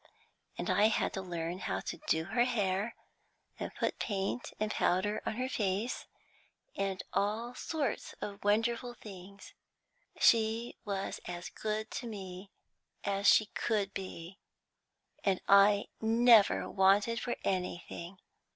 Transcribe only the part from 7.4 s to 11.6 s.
sorts of wonderful things. She was as